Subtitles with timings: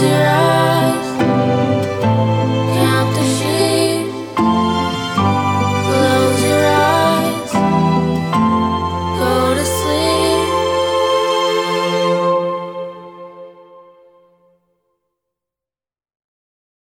[0.00, 0.39] tear